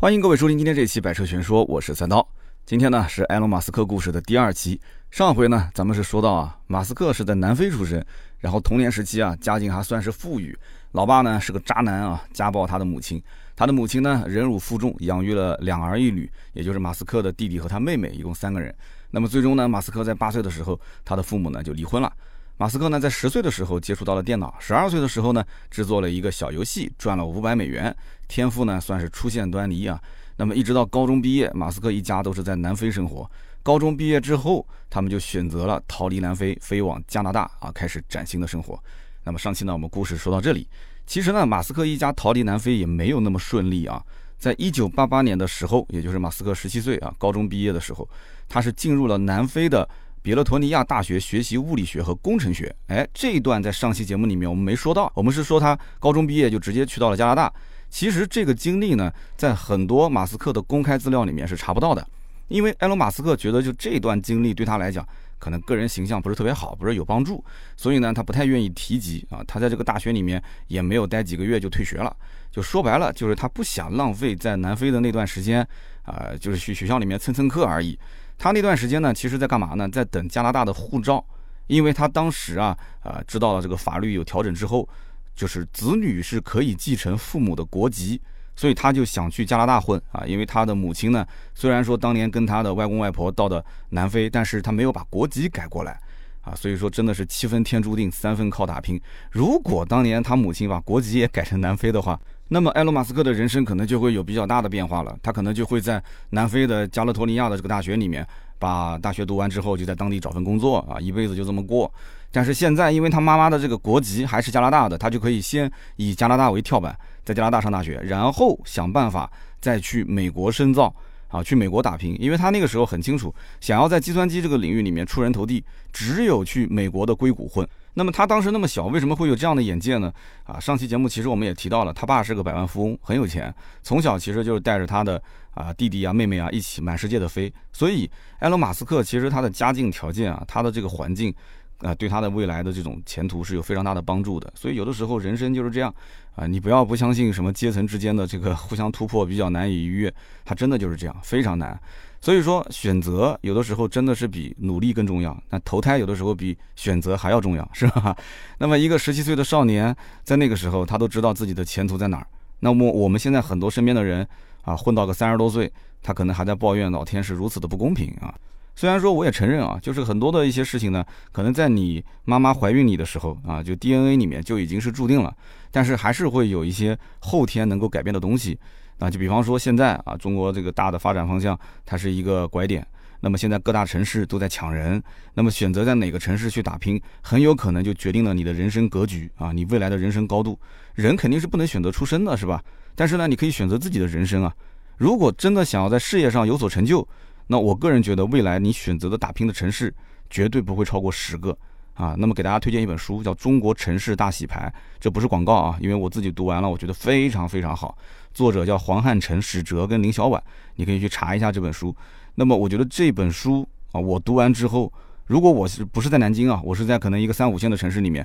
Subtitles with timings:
[0.00, 2.24] 欢迎各位收听今天这期《百车全说》，我是三刀。
[2.64, 4.80] 今天呢是埃隆·马斯克故事的第二期。
[5.10, 8.00] 上回呢咱们是说到啊，马斯克是在南非出生，
[8.38, 10.56] 然后童年时期啊家境还算是富裕，
[10.92, 13.20] 老爸呢是个渣男啊，家暴他的母亲。
[13.56, 18.72] 他的母亲呢忍辱负重，养育了两儿一女，也就是马斯克的弟弟和他妹妹，一共三个人。
[19.10, 22.12] 那么最终呢，马斯克在八岁的时候，他的父母呢就离婚了。
[22.60, 27.96] 马斯克呢，在十岁的时候接触到了电脑，十二岁的时候呢，制作了一个小游戏，赚了五百美元，
[28.26, 30.02] 天赋呢算是出现端倪啊。
[30.36, 33.30] 那么一直到高中毕业，马斯克一家都是在南非生活。
[33.62, 38.76] 高中毕业之后，他们就选择了逃离南非，飞往加拿大啊，开始崭新的生活。
[39.22, 40.66] 那么上期呢，我们故事说到这里，
[41.06, 44.04] 其实呢，马斯克一家逃离南非也没有那么顺利啊。
[44.36, 48.08] 在一九八八年的时候，也就是马斯克十七岁啊，高中毕业的时候，
[48.48, 49.88] 他是进入了南非的。
[50.22, 57.52] 比勒托尼亚大学学习物理学和工程学，哎，这一段在上期节目里面我们没说到，我们是说他高中毕业就直接去到了加拿大。
[57.90, 62.06] 其实这个经历呢，在很多马斯克的公开资料里面是查不到的，
[62.48, 65.06] 因为埃隆·马斯克觉得就这段经历对他来讲，
[65.38, 67.44] 可能个人形象不是特别好，不是有帮助，
[67.76, 69.42] 所以呢，他不太愿意提及啊。
[69.46, 72.14] 他在这个大学里面也没有待几个月就退学了，
[72.50, 75.66] 就说白了就是他不想浪费在南非的那段时间
[76.02, 77.98] 啊，就是去学校里面蹭蹭课而已。
[78.36, 79.88] 他那段时间呢，其实在干嘛呢？
[79.88, 81.24] 在等加拿大的护照，
[81.66, 84.88] 因为他当时啊，呃，知道了这个法律有调整之后，
[85.34, 88.20] 就是子女是可以继承父母的国籍，
[88.58, 90.26] 所以他就想去加拿大混啊。
[90.26, 96.00] 因为他的母亲呢，虽然说当年跟他的外公外婆到的南非，但是他没有把国籍改过来
[96.40, 99.00] 啊，所以说真的是七分天注定，三分靠打拼。
[99.30, 102.18] 如果当年他母亲把国籍也改成南非的话，
[102.50, 105.14] 那么，埃隆·马斯克的人生可能就会有比较大的变化了。
[105.22, 108.26] 他可能就会在南非的加勒托尼亚的这个大学里面，
[108.58, 111.92] 把大学读完之后，就在当地找份工作啊，一辈子就这么过。
[112.30, 120.94] 但是现在，因为他妈妈的这个国籍还是加拿大的，他就可以先以加拿大为跳板，在加拿大上大学，然后想办法再去美国深造
[121.28, 122.14] 啊，去美国打拼。
[122.20, 127.66] 因为他那个时候很清楚，想要在计算机这个领域里面出人头地，只有去美国的硅谷混。
[127.98, 130.12] 那么他当时那么小，为什么会有这样的眼界呢？
[130.44, 135.20] 啊，上期节目其实我们也提到了，他爸是个百万富翁，很有钱，从小其实就是带着他的
[135.50, 137.52] 啊弟弟啊妹妹啊一起满世界的飞。
[137.72, 138.08] 所以
[138.38, 141.34] 埃隆·马斯克其实他的家境条件啊，他的这个环境
[141.78, 144.52] 啊，对他的未来的这种前途是有非常大的帮助的。
[144.54, 145.94] 所以有的时候人生就是这样
[146.34, 151.78] 啊，你不要不相信什么阶层之间的这个互相突破比较难以逾越，他真的就是这样，非常难。
[152.20, 155.40] 所以说，选择有的时候真的是比努力更重要。
[155.50, 158.16] 那投胎有的时候比选择还要重要，是吧？
[158.58, 159.94] 那么一个十七岁的少年，
[160.24, 162.26] 在那个时候，他都知道自己的前途在哪儿。
[162.58, 164.26] 那么我们现在很多身边的人
[164.62, 165.72] 啊，混到个三十多岁，
[166.02, 168.34] 他可能还在抱怨老天是如此的不公平啊。
[168.78, 175.34] 虽然说我也承认啊，就是很多的一些事情呢，可能在你妈妈怀孕你的时候啊，就 DNA 里面就已经是注定了，
[175.72, 178.56] 但是还是会有一些后天能够改变的东西。
[179.00, 182.86] 啊，就比方说现在啊，中国这个大的发展方向，它是一个拐点。
[183.18, 185.02] 那么现在各大城市都在抢人，
[185.34, 190.56] 那么选择在哪个城市去打拼，很有可能就决定了你的人生格局啊，你未来的人生高度。
[190.94, 192.62] 人肯定是不能选择出生的，是吧？
[192.94, 194.54] 但是呢，你可以选择自己的人生啊。
[194.96, 197.06] 如果真的想要在事业上有所成就，
[197.48, 199.92] 那我个人觉得，未来你选择的打拼的城市
[200.30, 201.56] 绝对不会超过十个。
[201.94, 207.98] 啊，那么给大家推荐一本书，叫《中国城市大洗牌》，这不是广告啊，因为我自己读完了，我觉得非常非常好。
[208.32, 210.40] 作者叫黄汉成、史哲跟林小婉，
[210.76, 211.92] 你可以去查一下这本书。
[212.36, 214.92] 那么我觉得这本书啊，我读完之后，
[215.26, 218.24] 如果我是不是在南京啊，我是在可能一个三五线的城市里面，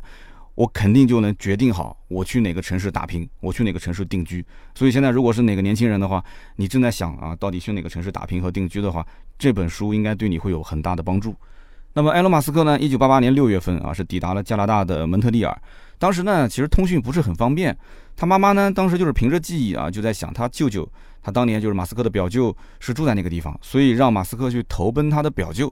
[0.55, 4.45] 我肯定就能决定好我去哪个城市打拼，我去哪个城市定居。
[4.75, 6.23] 所以现在如果是哪个年轻人的话，
[6.55, 9.05] 你正在想啊，到底去哪个城市打拼和定居的话，
[9.39, 11.35] 这本书应该对你会有很大的帮助。
[11.95, 12.79] 那么，埃隆·马斯克呢？
[12.79, 15.61] 一九八八年六月份啊，是抵达了加拿大的蒙特利尔。
[15.99, 17.77] 当时呢，其实通讯不是很方便。
[18.15, 20.87] 他妈妈呢，当时就是凭着记忆啊，就在想他舅舅，
[21.21, 25.71] 他当年就是马斯克的表舅，是住在那个地方，所以让马斯克去投奔他的表舅。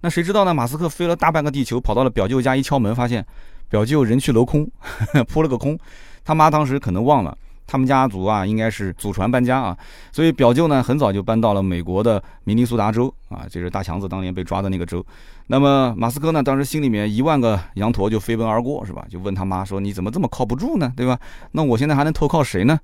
[0.00, 0.52] 那谁知道呢？
[0.52, 3.24] 马斯克飞了大半个地球，跑到了表舅家，一敲门，发现
[3.70, 4.70] 表舅人去楼空，
[5.26, 5.78] 扑了个空。
[6.22, 7.34] 他妈当时可能忘了。
[7.66, 9.78] 他们家族啊，应该是祖传搬家啊，
[10.10, 15.06] 所以表舅呢很早就搬到了美国的明尼苏达州啊，就是大强子当年被抓的那个州。
[15.46, 19.06] 那么马斯克呢，当时心里面一万个羊驼就飞奔而过，是吧？
[19.08, 20.92] 就问他妈说：“你怎么这么靠不住呢？
[20.96, 21.16] 对吧？
[21.52, 22.76] 那我现在还能投靠谁呢？”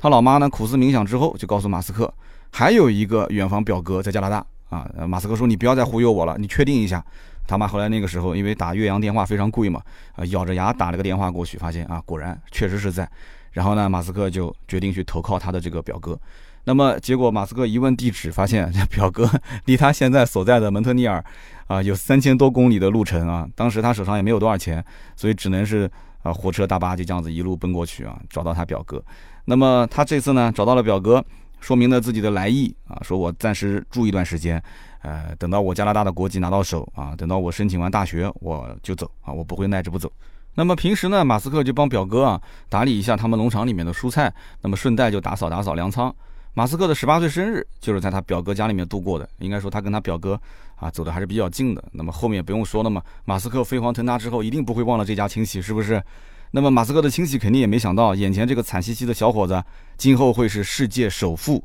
[0.00, 2.10] 他老妈呢苦思冥想之后，就告诉马斯克，
[2.50, 4.88] 还有一个远房表哥在加拿大啊。
[5.06, 7.04] 马斯克说：“你不要再忽悠我了，你确定一下。”
[7.50, 9.82] 他妈后来那个时候因为打岳阳电话非常贵嘛，
[10.14, 13.10] 啊，咬着牙打了个电话过去，发现啊，果然确实是在。
[13.50, 16.16] 然后呢，马斯克就决定去投靠他的这个表哥。
[16.62, 19.28] 那么结果，马斯克一问地址，发现这表哥
[19.64, 21.24] 离他现在所在的蒙特利尔
[21.66, 23.48] 啊有三千多公里的路程啊。
[23.56, 24.84] 当时他手上也没有多少钱，
[25.16, 25.90] 所以只能是
[26.22, 29.02] 啊火车大巴就这样子一路奔过去啊，找到他表哥。
[29.46, 31.24] 那么他这次呢找到了表哥
[31.60, 34.60] 说明了自己的来意啊，说我暂时住一段时间，
[35.02, 40.10] 呃，等到我加拿大的国籍拿到手啊，等到我申请完大学我就走啊，我不会耐着不走。
[40.54, 46.12] 那么平时呢，马斯克就帮表哥啊打理一下他们农场里面的蔬菜，那么顺带就打扫打扫粮仓。
[46.54, 50.38] 马斯克的十八岁生日就是在他表哥家里面度过的，应该说他跟他表哥
[50.74, 51.84] 啊走的还是比较近的。
[51.92, 56.02] 那么后面不用说了嘛，马斯克飞黄腾达之后一定不会忘了这家亲戚，是不是？
[56.52, 59.62] 那么马斯克的亲戚肯定也没想到，眼前这个惨兮兮的小伙子
[59.96, 61.62] 今后会是世界首富。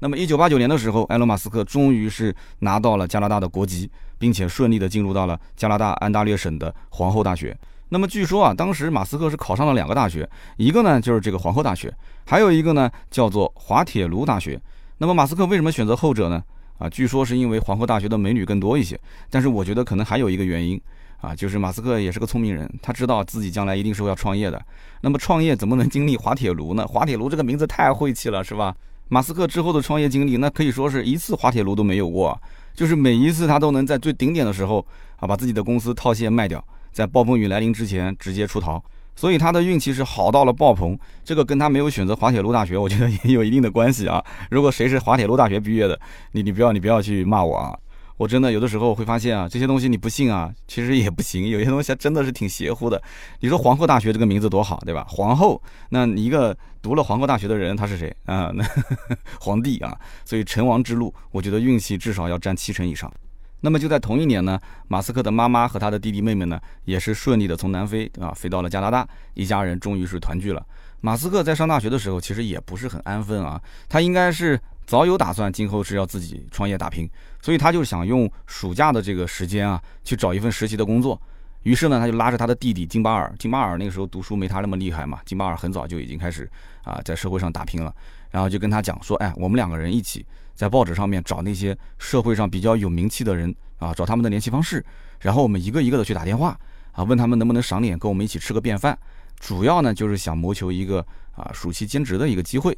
[0.00, 3.88] 那么一九八九年的时候，埃隆·马斯克终于是拿到了加拿大的国籍，
[4.18, 7.56] 并且顺利的进入到了加拿大安大略省的皇后大学。
[7.88, 11.94] 那么据说啊，当时马斯克是考上了两个大学，一个呢就是这个皇后大学，
[12.26, 14.60] 还有一个呢叫做滑铁卢大学。
[14.98, 16.42] 那么马斯克为什么选择后者呢？
[16.78, 18.98] 啊，据说是因为皇后大学的美女更多一些。
[19.30, 20.78] 但是我觉得可能还有一个原因
[21.20, 24.62] 啊，就是马斯克也是个聪明人，他知道自己将来一定是要创业的。
[25.00, 26.86] 那么创业怎么能经历滑铁卢呢？
[26.86, 28.74] 滑铁卢这个名字太晦气了，是吧？
[29.08, 32.36] 马斯克之后的创业经历，那可以说是一次滑铁卢都没有过，
[32.74, 34.84] 就是每一次他都能在最顶点的时候
[35.16, 36.64] 啊，把自己的公司套现卖掉。
[36.92, 38.82] 在暴风雨来临之前直接出逃，
[39.14, 40.98] 所以他的运气是好到了爆棚。
[41.22, 44.24] 这个跟他没有选择滑铁卢大学，我觉得也有一定的关系啊。
[44.50, 46.00] 如果谁是滑铁卢大学毕业的，
[46.32, 47.76] 你你不要你不要去骂我啊！
[48.16, 51.48] 我真的有的时候会发现啊，这些东西你不信啊，其实也不行。
[51.48, 53.00] 有些东西真的是挺邪乎的。
[53.40, 55.06] 你说皇后大学这个名字多好，对吧？
[55.08, 58.50] 皇后，那你一个读了皇后大学的人，他是谁啊？
[58.54, 58.64] 那
[59.40, 59.94] 皇帝啊。
[60.24, 63.12] 所以成王之路，我觉得运气至少要占七成以上。
[63.60, 64.58] 那么就在同一年呢，
[64.88, 70.64] 马斯克的妈妈和他的弟弟妹妹呢，也是顺利的从南非啊飞到了加拿大，一家人终于是团聚了。
[71.00, 77.10] 马斯克在上大学的时候，其实也不是很安分啊，他应该是早有打算，今后是要自己创业打拼，
[77.42, 81.20] 所以他就想用暑假的这个时间啊，去找一份实习的工作。
[81.64, 86.48] 于是呢，他就拉着他的弟弟金巴尔，金巴尔那个时候读书没他那么厉害嘛，金巴尔很早就已经开始
[86.84, 87.92] 啊在社会上打拼了，
[88.30, 90.24] 然后就跟他讲说，哎，我们两个人一起。
[90.54, 94.82] 在报纸上面找那些社会上比较有名气的人啊，找他们的联系方式，
[95.20, 96.58] 然后我们一个一个的去打电话
[96.92, 98.98] 啊，问他们能不能赏脸跟我们一起吃个便饭。
[99.38, 102.74] 主要呢就是想谋求一个啊暑期兼职的一个机会。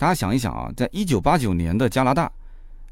[0.00, 2.32] 大家想一想啊，在一九八九年的加拿大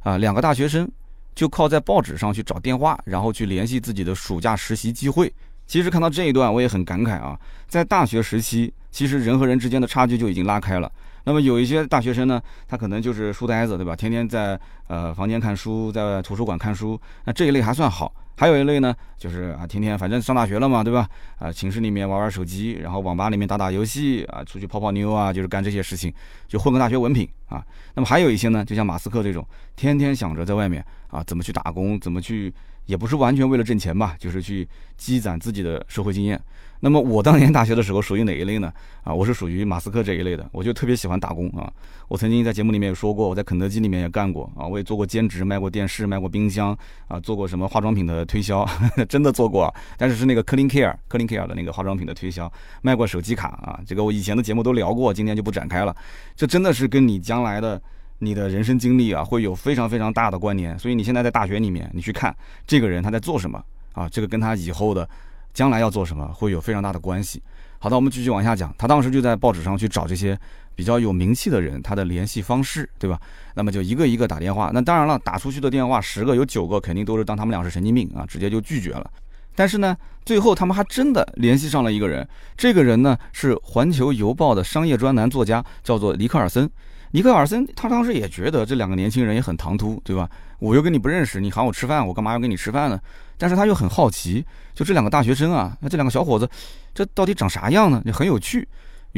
[0.01, 0.87] 啊，两个大学生
[1.35, 5.33] 就靠在报纸上去找电话，然后去联系自己的暑假实习机会。
[5.67, 7.35] 其实看到这一段我也很感慨啊，
[7.67, 10.93] 在大学时期，其实人和人之间的差距就已经拉开了。
[11.25, 13.97] 那么有一些大学生呢，他可能就是书呆子，对吧？
[13.97, 18.13] 天天在呃房间看书，在图书馆看书，那这一类还算好。
[18.39, 21.09] 还有一类呢，就是啊，天天反正上大学了嘛，对吧？
[21.41, 26.15] 啊，寝室里面玩玩手机，然后网吧里面打打游戏啊，出去泡泡妞啊，就是干这些事情，
[26.47, 27.61] 就混个大学文凭啊。
[27.95, 29.45] 那么还有一些呢，就像马斯克这种，
[29.75, 32.55] 天天想着在外面啊，怎么去打工，怎么去。
[32.87, 36.41] 也不是完全为了挣钱吧，就是去积攒自己的社会经验。
[36.81, 38.73] 那么我当年大学的时候属于哪一类呢？
[39.05, 41.71] 啊，我是属于马斯克这一类的，我就特别喜欢打工啊。
[42.09, 46.75] 我曾经在节目里面也说过，我在肯德基里面也干过啊，我也做过兼职，卖过电视，卖过冰箱
[47.09, 48.65] 啊，做过什么化妆品的推销，
[49.09, 49.75] 真的做过。
[49.97, 52.53] 但是是那个 Clean Care，Clean Care 的那个化妆品的推销，
[52.83, 55.97] 卖过手机卡啊，这个我以前的节目都聊过，今天就不展开了。
[56.37, 57.83] 这真的是跟你将来的。
[58.21, 60.77] 你的人生经历啊，会有非常非常大的关联。
[60.77, 62.37] 所以你现在在大学里面，你去看
[62.67, 65.09] 这个人他在做什么啊，这个跟他以后的
[65.55, 67.41] 将来要做什么会有非常大的关系。
[67.79, 68.75] 好的，我们继续往下讲。
[68.77, 70.37] 他当时就在报纸上去找这些
[70.79, 73.21] 比较有名气的人，他的联系方式，对吧？
[73.53, 74.71] 那么就一个一个打电话。
[74.73, 79.11] 那当然了，打出去的电话十个有九个肯定都是当他们俩是神经病啊，直接就拒绝了。
[79.57, 82.25] 但是呢，最后他们还真的联系上了一个人。
[82.57, 86.71] 这个人呢是《环球邮报》的商业专栏作家，叫做尼克尔森。
[87.11, 90.31] 尼克尔森他当时也觉得这两个年轻人也很唐突，对吧？
[90.61, 93.01] 我又跟你不认识，你喊我吃饭，我干嘛要跟你吃饭呢？
[93.37, 96.49] 但是他又很好奇，就这两个大学生啊，那这两个小伙子，
[96.95, 98.01] 这到底长啥样呢？
[98.05, 98.69] 也很有趣。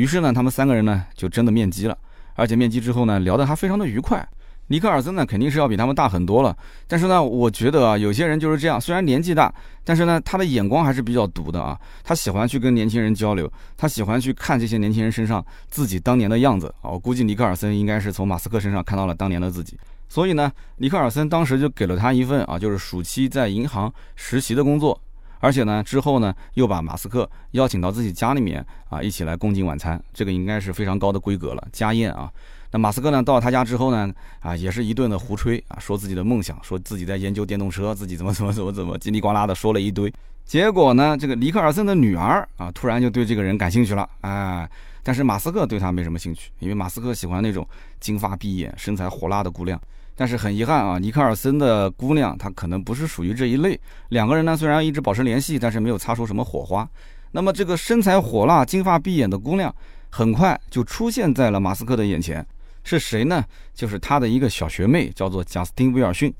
[0.00, 1.94] 于是呢，他们三个人呢就真的面基了，
[2.34, 4.26] 而且面基之后呢，聊得还非常的愉快。
[4.68, 6.56] 尼克尔森呢，肯定是要比他们大很多了。
[6.88, 9.52] 但是呢，我觉得啊，有些人就是这样，虽然年纪大，
[9.84, 11.78] 但是呢，他的眼光还是比较毒的啊。
[12.02, 16.88] 他喜欢去跟年轻人交流，他喜欢去看这些年轻人身上自己当年的样子啊。
[16.88, 19.78] 我估计尼克尔森应该是从马斯克身上看到了当年的自己，
[20.08, 24.98] 所以呢，尼克尔森当时就给了他一份啊，就是暑期在银行实习的工作，
[25.40, 30.00] 而且呢，之后呢，又把马斯克邀请到自己家里面啊，一起来共进晚餐。
[30.12, 32.30] 这个应该是非常高的规格了，家宴啊。
[32.72, 33.20] 那马斯克呢？
[33.20, 34.12] 到他家之后呢？
[34.38, 40.12] 啊，也是一顿的胡吹啊，说自己的梦想，说自己在研究电动车，自己怎么怎么怎么怎么叽里呱啦的说了一堆。
[40.44, 44.08] 结果呢，这个尼克尔森的女儿啊，突然就对这个人感兴趣了。
[44.20, 44.70] 哎，
[45.02, 47.66] 但是马斯克对他没什么兴趣，因为马斯克喜欢那种
[47.98, 49.80] 金发碧眼、身材火辣的姑娘。
[50.20, 53.80] 但是很遗憾啊，尼克尔森的姑娘她可能不是属于这一类。
[54.10, 56.86] 两个人呢，虽然一直保持联系，但是没有擦出什么火花。
[57.30, 59.74] 那么这个身材火辣、金发碧眼的姑娘，
[60.10, 62.46] 很快就出现在了马斯克的眼前。
[62.84, 63.42] 是谁呢？
[63.72, 66.30] 就是他的一个小学妹，叫做贾斯汀·威尔逊。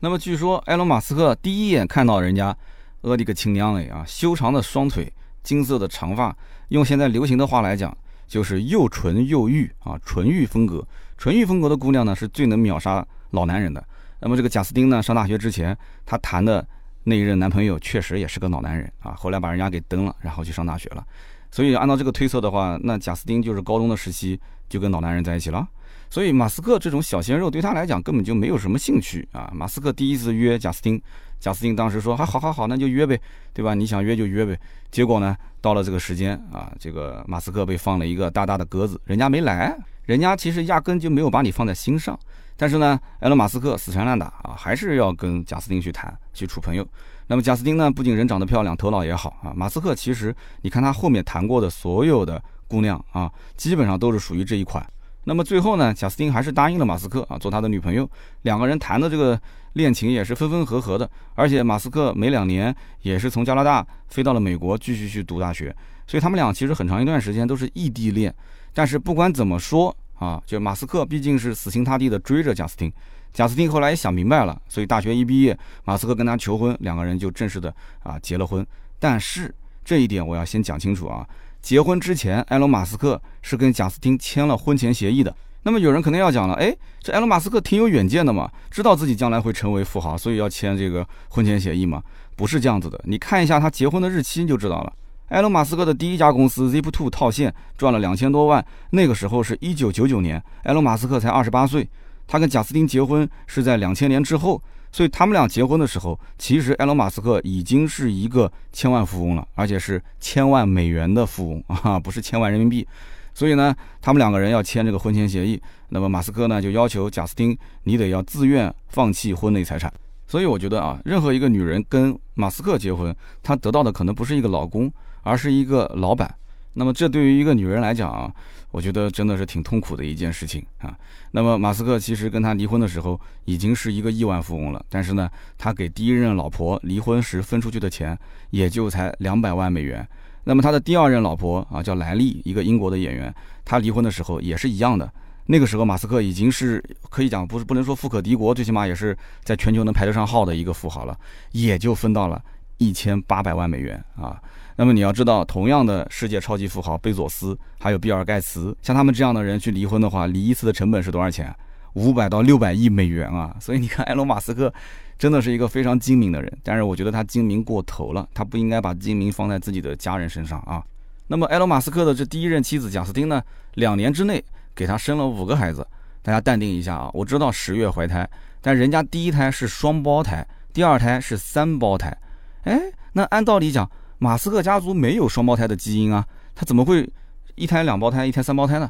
[0.00, 2.54] 那么据说埃隆·马斯克第一眼看到人家，
[3.00, 4.04] 我的个亲娘嘞啊！
[4.06, 5.10] 修长的双腿，
[5.42, 6.36] 金色的长发，
[6.68, 7.96] 用现在流行的话来讲，
[8.28, 10.86] 就是又纯又欲啊，纯欲风格。
[11.16, 13.84] 纯欲风格的姑娘呢，是最能秒杀老男人的。
[14.20, 16.66] 那么这个贾斯汀呢，上大学之前，他谈的
[17.04, 21.04] 那一任男朋友确实也是个老男人啊，后来把人家给蹬了，然后去上大学了。
[21.50, 25.66] 所以按照这个推测的话，那贾斯汀就是高中的时期就跟老男人在一起了。
[26.10, 29.48] 所以马斯克这种小鲜肉对他来讲根本就没有什么兴趣啊！
[29.54, 31.00] 马斯克第一次约贾斯汀，
[31.38, 33.20] 贾斯汀当时说：“还好好好，那就约呗，
[33.54, 33.74] 对吧？
[33.74, 34.58] 你想约就约呗。”
[34.90, 42.18] 结果呢，到了这个时间啊，这个马斯克被放了一个大大的鸽子，人家没来，人家其实压根就没有把你放在心上。
[42.60, 46.86] 但是呢，埃隆·马斯克死缠烂打啊，还是要跟贾斯汀去谈，去处朋友。
[47.26, 49.50] 那么贾斯汀呢，不仅人长得漂亮，头脑也好啊。
[49.56, 54.86] 马斯克其实你看他后面谈过的所有的姑娘啊，基本上都是属于这一款。
[55.24, 58.06] 那么最后呢，贾斯汀还是答应了马斯克啊，做他的女朋友。
[58.42, 59.40] 两个人谈的这个
[59.72, 61.10] 恋情也是分分合合的。
[61.34, 65.74] 而且马斯克每两年也是从加拿大飞到了美国继续去读大学，
[66.06, 68.34] 所以他们俩其实很长一段时间都是异地恋。
[68.74, 72.92] 但是不管怎么说啊，就马斯克毕竟是死心塌地的追着贾斯汀，
[73.32, 78.64] 贾斯汀后来也想明白了，所以大学一毕业，马斯克跟他求婚，两个人就正式的啊结了婚。
[78.98, 81.26] 但是这一点我要先讲清楚啊。
[81.62, 85.34] 结婚之前，埃隆·马斯克是跟贾斯汀签了婚前协议的。
[85.62, 92.02] 那么有人可能要讲了，哎，这埃隆·马斯克挺有远见的嘛，知道自己将来会成为富豪，所以要签这个婚前协议嘛？
[92.36, 94.92] 不是这样子的，你看一下他结婚的日期就知道了。
[95.30, 101.88] 埃隆·马斯克的第一家公司 Zip2 套现赚了两千多万，那个时候是一九九九年，埃隆·马斯克才二十八岁，
[102.26, 104.62] 他跟贾斯汀结婚是在两千年之后。
[104.92, 112.84] 所以他们俩结婚的时候，其实埃隆·马斯克已经是一个千万富翁了，而且是千万美元的富翁 啊，不是千万人民币。
[113.32, 113.72] 所以呢，
[114.02, 115.62] 他们两个人要签这个婚前协议。
[115.90, 119.92] 那么马斯克呢，就要求贾斯汀，你得要自愿放弃婚内财产。
[120.26, 126.34] 所以我觉得啊，任何一个女人跟马斯克结婚，她得到的可能不是一个老公，而是一个老板。
[126.72, 128.32] 那么这对于一个女人来讲啊。
[128.72, 130.96] 我觉得真的是挺痛苦的一件事情啊。
[131.32, 138.16] 那么马斯克其实跟他离婚的时候已经是一个亿万富翁了，但是呢，他给第一任老婆离婚时分出去的钱
[138.50, 140.08] 也就才两百万美元。
[140.44, 143.34] 那么他的第二任老婆啊叫莱利，一个英国的演员，
[143.64, 145.12] 他离婚的时候也是一样的。
[145.46, 151.18] 那个时候马斯克已经是可以讲不是不能说富可敌国，最起码也是在全球能排得上号的一个富豪了，
[151.50, 152.40] 也就分到了
[152.78, 154.40] 一千八百万美元啊。
[154.80, 161.54] 那么你要知道，同样的世界超级富豪贝佐斯，还有比尔盖茨，像他们这样的人去离婚的话，离一次的成本是多少钱？
[161.92, 163.54] 五百到六百亿美元啊！
[163.60, 164.72] 所以你看，埃隆·马斯克
[165.18, 170.82] 真的是一个非常精明的人，但是我觉得他精明过头了，他不应该把精明放在自己的家人身上啊。
[171.26, 173.42] 那么埃隆·马斯克的这第一任妻子贾斯汀呢，
[173.74, 174.42] 两年之内
[174.74, 175.86] 给他生了五个孩子，
[176.22, 177.10] 大家淡定一下啊！
[177.12, 178.26] 我知道十月怀胎，
[178.62, 182.16] 但人家第一胎是双胞胎，第二胎是三胞胎。
[182.62, 182.80] 哎，
[183.12, 183.86] 那按道理讲。
[184.20, 186.22] 马斯克家族没有双胞胎的基因啊，
[186.54, 187.10] 他怎么会
[187.54, 188.88] 一胎两胞胎、一胎三胞胎呢？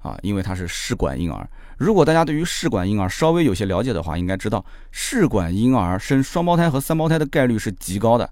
[0.00, 1.48] 啊，因为他是试管婴儿。
[1.78, 8.28] 如果大家对于试管婴儿稍微有些了解的话，应该知道试管婴儿生双胞胎和三胞胎的概率是极高的。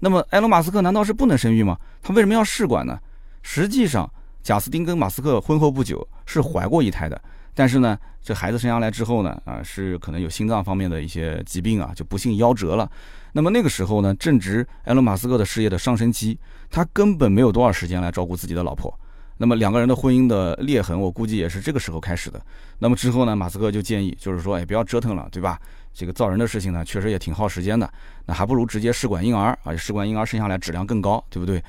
[0.00, 1.78] 那么埃隆·马斯克难道是不能生育吗？
[2.02, 2.98] 他为什么要试管呢？
[3.42, 7.22] 实际上，贾斯汀跟马斯克婚后不久是怀过一胎的，
[7.54, 12.90] 但是呢，这孩子生下来之后呢，啊，是可能有心脏方面的一些疾病啊，就不幸夭折了。
[13.32, 16.38] 那么那个时候呢，正值埃隆·马斯克的事业的上升期，
[16.70, 18.92] 他根本没有多少时间来照顾自己的老婆。
[19.38, 22.40] 那么两个人的婚姻的裂痕，我估计也是这个时候开始的。
[22.78, 25.58] 那么之后呢，马斯克就建议，就是说，哎，不要折腾了，对吧？
[25.92, 27.90] 这个造人的事情呢，确实也挺耗时间的。
[28.26, 31.62] 那还不如直接试管婴儿啊，试管婴儿生下来质量更高，对不对？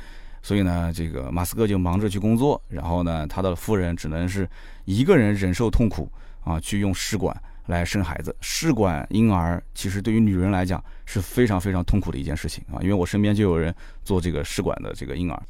[0.44, 4.48] 所以呢，这个马斯克就忙着去工作，然后呢，他的夫人只能是
[4.86, 6.08] 一个人忍受痛苦
[6.44, 7.36] 啊，去用试管。
[7.68, 13.74] 来生孩子，试管婴儿其实对于女人来讲是非常非常痛苦的一件事情啊，因为我身边就有人
[14.04, 15.42] 做这个试管的这个婴儿，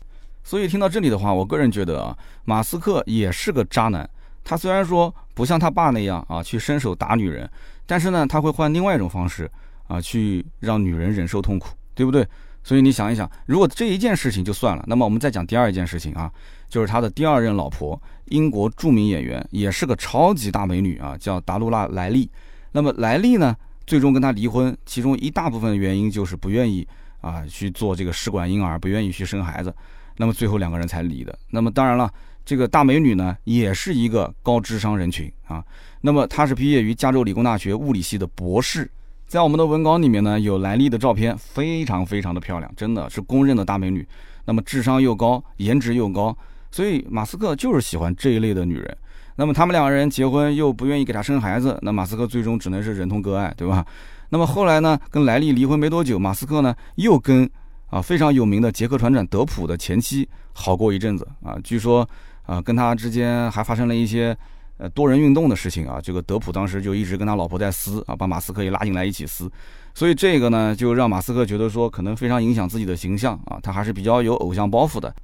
[0.44, 4.08] 所以听到这里的话，我个人觉得啊，马斯克也是个渣男。
[4.44, 7.50] 他虽然说不像他爸那样啊去伸手打女人，
[7.88, 9.50] 但是呢，他会换另外一种方式
[9.88, 12.24] 啊去让女人忍受痛苦，对不对？
[12.64, 16.32] 所以你想一想，如果这一件事情就算了，那么我们再讲第二件事情啊，
[16.70, 22.30] 就是他的第二任老婆，英国著名演员，也是个超级大美女啊，叫达露拉·莱利。
[22.72, 23.54] 那么莱利呢，
[23.86, 26.88] 最终跟他离婚，其中一大部分原因就是不愿意
[27.20, 29.76] 啊去做这个试管婴儿，不愿意去生孩子。
[30.16, 31.38] 那么最后两个人才离的。
[31.50, 32.10] 那么当然了，
[32.46, 35.62] 这个大美女呢，也是一个高智商人群啊。
[36.00, 38.90] 那么她是毕业于加州理工大学物理系的博士。
[39.28, 44.08] 在我们的文稿里面呢，有莱利的照片，非常非常的漂亮，真的是公认的大美女。
[44.46, 46.38] 那么智商又高，颜值又高，
[46.70, 48.98] 所以马斯克就是喜欢这一类的女人。
[49.36, 53.84] 那么他们两个人结婚又不愿意给他生孩子，那马斯克最终只能是忍痛割爱，对吧？
[54.30, 57.50] 那么后来呢，跟莱利离婚没多久，马斯克呢又跟
[57.90, 62.08] 啊非常有名的捷克船长德普的前妻好过一阵子啊，据说
[62.46, 64.38] 啊跟他之间还发生了一些
[64.84, 69.50] 呃多人运动的事情啊，这个德普当时就一直跟他老婆在撕啊，把马斯克也拉进来一起撕，
[69.94, 75.16] 所以这个呢就让马斯克觉得说可能非常影响自己的形象啊，他还是比较有偶像包袱的。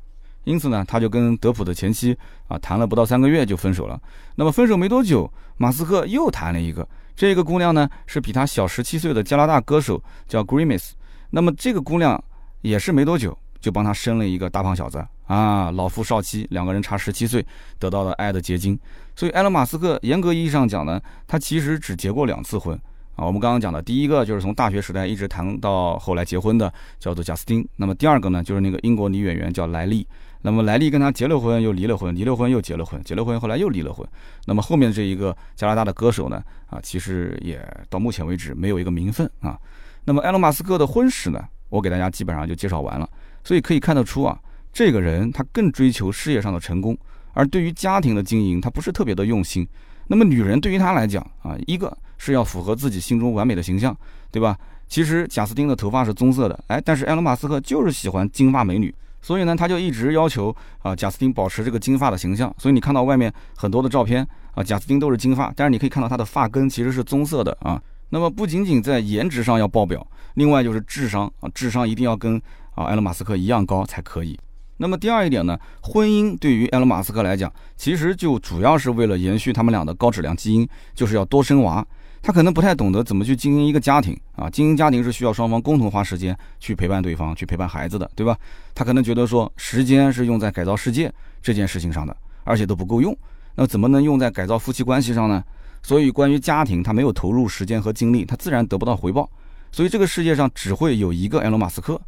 [0.45, 3.99] 因此呢，他就跟德普的前妻啊谈了不到三个月就分手了。
[4.35, 10.91] 那么分手没多久，马斯克又谈了一个，这个姑娘呢是比他小十七岁的加拿大歌手，叫 Grimes。
[11.29, 12.23] 那么这个姑娘
[12.61, 17.45] 也是没多久就帮他生了一个大胖小子啊，老夫少妻，两个人差十七岁，
[17.77, 18.79] 得到了爱的结晶。
[19.15, 22.79] 所以埃隆·马斯克严格意义上讲呢，他其实只结过两次婚。
[23.15, 27.67] 啊，我们刚刚讲的第一个就是从大学时代一直谈到后来结婚的，叫做贾斯汀。
[27.75, 30.07] 那么第二个呢，就是那个英国女演员叫莱利。
[30.41, 34.07] 那么莱利跟他结了婚，又离了婚，离了婚又结了婚，结了婚后来又离了婚。
[34.45, 39.59] 那么后面这一个加拿大的歌手呢，啊，其实也到目前为止没有一个名分啊。
[40.05, 43.09] 那么埃隆·马斯克的婚史呢，我给大家基本上就介绍完了。
[43.43, 44.37] 所以可以看得出啊，
[44.71, 46.97] 这个人他更追求事业上的成功，
[47.33, 49.67] 而对于家庭的经营，他不是特别的用心。
[50.07, 53.95] 那么女人对于他来讲啊，一个是要符合自己心中完美的形象，
[54.31, 54.57] 对吧？
[54.87, 62.51] 其实贾斯汀的头发是棕色的，哎，但是埃隆·马斯克就是喜欢金发美女，所以呢，他就一直要求啊，贾斯汀保持这个金发的形象。
[62.57, 67.79] 所以你看到外面很多的照片啊，贾斯汀都是金发，但是你可以看到他的发根其实是棕色的啊。
[68.09, 72.41] 那么不仅仅在颜值上要爆表，另外就是智商啊，智商一定要跟
[72.75, 74.39] 啊埃隆·马斯克一样高才可以。
[74.77, 81.85] 那么第二一点呢，婚姻对于埃隆·马斯克来讲，其实就主要是为了延续他们俩的高质量基因，就是要多生娃。
[82.21, 88.37] 他可能不太懂得怎么去经营一个家庭啊，经营家庭是需要双方共同花时间去陪伴对方，去陪伴孩子的，对吧？
[88.75, 91.09] 他可能觉得说时间是用在改造世界
[91.41, 93.17] 这件事情上的，而且都不够用，
[93.55, 95.41] 那怎么能用在改造夫妻关系上呢？
[95.81, 99.29] 所以关于家庭，他没有投入时间和精力，他自然得不到回报。
[99.71, 101.99] 所以这个世界上只会有一个埃隆·马斯克，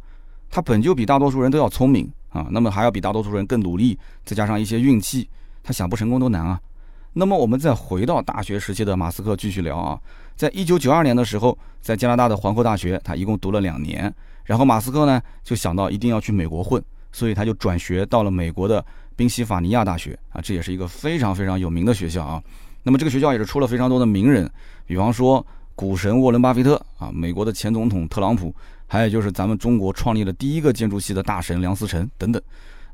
[0.52, 2.08] 他本就比大多数人都要聪明。
[2.32, 5.28] 啊，那么还要比大多数人更努力，再加上一些运气，
[5.62, 6.58] 他想不成功都难啊。
[7.12, 10.00] 那么我们再回到大学时期的马斯克继续聊啊，
[10.34, 14.10] 在一九九二年的时候，在加拿大的皇后大学，他一共读了两年，
[14.44, 18.82] 然后马斯克呢就想到一定要去美国混，所以他就转学到了美国的
[19.14, 22.42] 宾夕法尼亚大学啊，这也是一个非常非常有名的学校啊。
[22.82, 24.50] 那么这个学校也是出了非常多的名人，
[24.86, 28.54] 比方说股神沃伦巴菲特啊，美国的前总统特朗普。
[28.92, 32.42] 还有就是咱们中国创立了第一个建筑系的大神梁思成等等。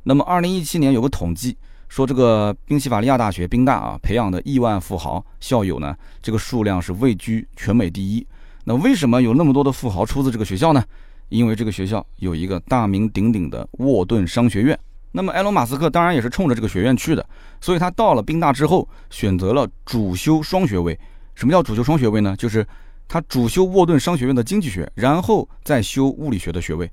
[0.04, 1.56] 那么，二零一七年有个统计
[1.88, 8.24] 说，这个宾夕法利亚大学宾大啊培养的亿万富豪校友呢，这个数量是位居全美第一。
[8.62, 10.84] 那为什么有那么多的富豪出自这个学校呢？
[11.30, 14.78] 因为这个学校有一个大名鼎鼎的沃顿商学院。
[15.10, 17.26] 那么，埃隆·马斯克当然也是冲着这个学院去的，
[17.60, 20.96] 所以他到了宾大之后，选择了主修双学位。
[21.34, 22.36] 什么叫主修双学位呢？
[22.36, 22.64] 就是
[23.08, 26.88] 他主修沃顿商学院的经济学，然后再修物理学的学位。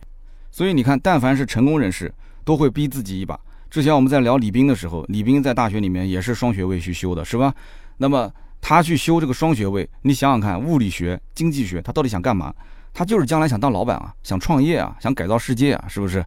[0.49, 2.12] 所以你看，但凡是成功人士，
[2.45, 3.38] 都会逼自己一把。
[3.69, 7.54] 之前我们在聊李斌的时候，李斌在大学里面也是双学位去修的，是吧？
[7.97, 12.54] 那么他去修这个双学位，你想想看，物理学、经济学，他到底想干嘛？
[12.93, 16.25] 他就是将来想当老板啊，想创业啊，想改造世界啊，是不是？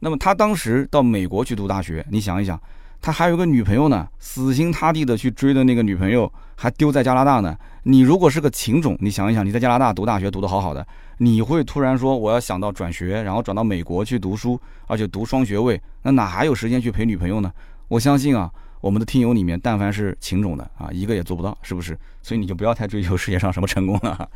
[0.00, 2.60] 那么他当时到美国去读大学，你想一想。
[3.02, 7.56] 他还有个女朋友呢，死心塌地的去追的那个女朋友还丢在加拿大呢。
[7.82, 10.86] 你如果是个情种，你想一想，你在加拿大读大学读得好好的，
[11.18, 17.52] 你会突然说我要想到转学，然后转到美国去读书，而且读双学位，那哪还有时间去陪女朋友呢？
[17.88, 21.98] 我相信啊，我们的听友里面，但凡是情种的啊，一个也做不到，是不是？
[22.22, 24.28] 所以你就不要太追求世界上什么成功了。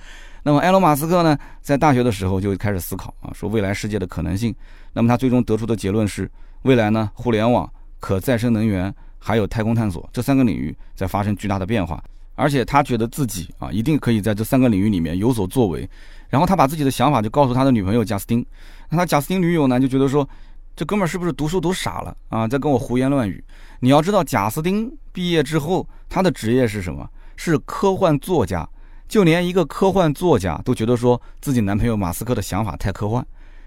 [0.42, 4.54] 那么埃隆·马斯克呢，在大学的时候就开始思考啊，说未来世界的可能性。
[4.92, 6.30] 那么他最终得出的结论是，
[6.62, 7.70] 未来呢，互联网。
[8.00, 15.88] 可再生能源还有太空探索这三个领域在发生巨大的变化，而且他觉得自己啊一定可以在这三个领域里面有所作为。
[16.28, 18.44] 然后他把自己的想法就告诉他的女朋友贾斯汀，
[18.90, 20.28] 那他贾斯汀女友呢就觉得说，
[20.74, 23.42] 这哥们儿是不是读书读傻了啊，在跟我胡言乱语？
[23.80, 27.08] 你要知道贾斯汀毕业之后他的职业是什么？
[27.36, 28.68] 是科幻作家，
[29.06, 33.24] 就连一个科幻作家都觉得说自己男朋友马斯克的想法太科幻，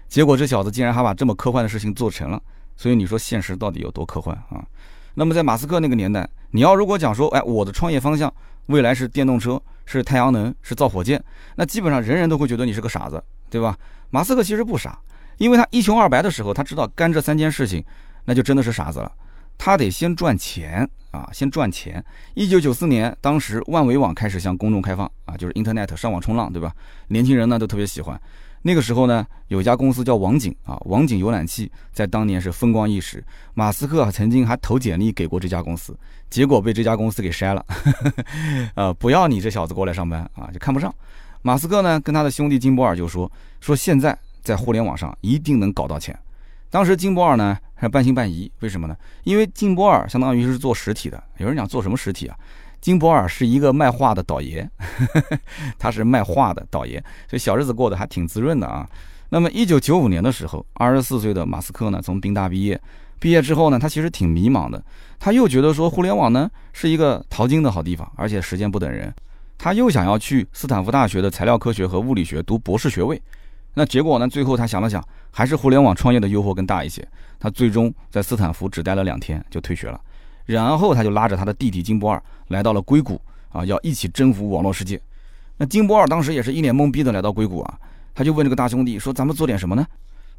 [0.08, 2.42] 结果这小子竟然还把这么科幻的事情做成了。
[2.76, 4.62] 所以你说现实到底有多科幻啊？
[5.14, 8.32] 那么在马斯克那个年代，你要如果讲说，哎，我的创业方向
[8.68, 11.22] 未来是电动车，是太阳能，是造火箭，
[11.56, 13.76] 那基本上人人都会觉得你是个傻子，对吧？
[14.10, 14.98] 马斯克其实不傻，
[15.36, 17.84] 因为他一穷二白的时候，他知道干这三件事情，
[18.24, 19.12] 那就真的是傻子了。
[19.56, 22.02] 他得先赚钱啊，先赚钱。
[22.34, 26.72] 一九九四年，当时万维网开始向公众开放啊，就是 Internet 上网冲浪，对吧？
[27.08, 28.20] 年轻人呢都特别喜欢。
[28.62, 33.22] 那个时候呢，有一家公司叫网景啊，网景浏览器在当年是风光一时。
[33.54, 35.96] 马斯克曾经还投简历给过这家公司，
[36.28, 37.64] 结果被这家公司给筛了，
[38.74, 40.92] 呃，不要你这小子过来上班啊，就看不上。
[41.42, 46.18] 马斯克呢，跟他的兄弟金波尔就说说现在在互联网上一定能搞到钱。
[46.68, 48.96] 当时金波尔呢还半信半疑，为什么呢？
[49.24, 51.22] 因为金波尔相当于是做实体的。
[51.38, 52.36] 有人讲做什么实体啊？
[52.80, 54.68] 金博尔是一个卖画的导爷，
[55.78, 58.88] 他是卖画的导爷，所以小日子过得还挺滋润的啊。
[59.30, 62.80] 那么，一九九五年的时候，二十四岁的马斯克呢，从宾大毕业，
[63.18, 64.82] 毕业之后呢，他其实挺迷茫的。
[65.18, 69.12] 他又觉得说，互联网呢是一个淘金的好地方，而且时间不等人。
[69.58, 73.20] 他又想要去斯坦福大学的材料科学和物理学读博士学位。
[73.74, 77.06] 那结果呢，最后他想了想，还是互联网创业的诱惑更大一些。
[77.38, 80.00] 他最终在斯坦福只待了两天就退学了。
[80.48, 84.98] 然后他就拉着他的弟弟金波尔来到了硅谷啊，要一起征服网络世界。
[85.58, 87.78] 那金波尔当时也是一脸懵逼的来到硅谷啊，
[88.14, 89.86] 他就问这个大兄弟说：“咱们做点什么呢？”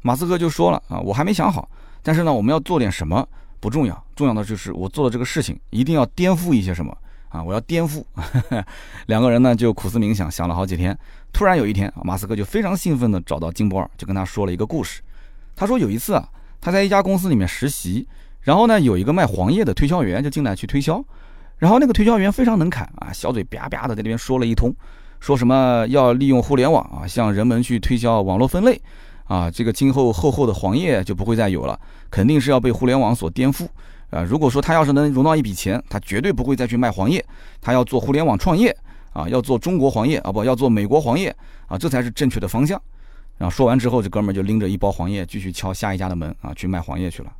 [0.02, 1.68] 马斯克就说了啊：“我还没想好，
[2.02, 3.24] 但是呢，我们要做点什么
[3.60, 6.92] 不重要，重要的就是我做的这个事情一定要颠覆一些什么
[7.28, 7.40] 啊！
[7.40, 8.02] 我要颠覆。
[9.06, 10.98] ”两个人呢就苦思冥想，想了好几天。
[11.32, 15.00] 突然有一天，马斯克就非常兴奋的找到金波尔，就跟他说了一个故事。
[15.54, 16.28] 他说有一次啊，
[16.60, 18.08] 他在一家公司里面实习。
[18.42, 21.02] 然后呢，有一个卖黄页的推销员就进来去推销，
[21.58, 24.74] 然后那个推销员非常能侃啊，小嘴叭叭的在那边说了一通，
[25.20, 28.80] 说什么要利用互联网啊，向人们去推销网络分类，
[29.24, 31.78] 啊，这个今后厚厚的黄页就不会再有了，
[32.10, 33.68] 肯定是要被互联网所颠覆
[34.08, 34.22] 啊。
[34.22, 37.22] 如果说他要是能融到一笔钱，他绝对不会再去卖黄页，
[37.60, 38.74] 他要做互联网创业
[39.12, 41.34] 啊，要做中国黄页啊，不要做美国黄页
[41.66, 42.80] 啊，这才是正确的方向。
[43.40, 47.32] 然后说完之后，这哥们儿就拎着一包黄页继续敲下一家的门啊，去卖黄页去了。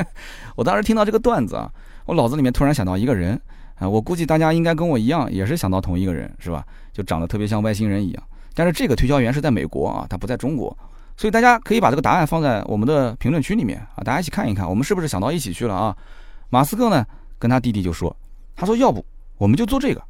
[0.56, 1.70] 我当时听到这个段子啊，
[2.06, 3.38] 我脑子里面突然想到一个人
[3.74, 6.64] 啊，我估计大家应该跟我一样，也是想到同一个人，是吧？
[6.90, 8.22] 就长得特别像外星人一样。
[8.54, 10.74] 但是这个推销员是在美国啊，他不在中国，
[11.18, 15.94] 所以大家可以把这个答案放在我们的评论区里面啊，大家一起看一看，我们是不是想到一起去了啊？
[16.48, 17.06] 马斯克呢，
[17.38, 18.16] 跟他弟弟就说，
[18.56, 19.04] 他说要不
[19.36, 20.02] 我们就做这个，